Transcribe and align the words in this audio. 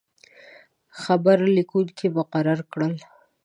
خبر 1.01 1.37
لیکونکي 1.55 2.07
مقرر 2.17 2.59
کړل. 2.71 2.93